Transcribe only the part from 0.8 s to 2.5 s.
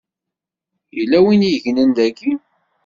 Yella win i yegnen daki.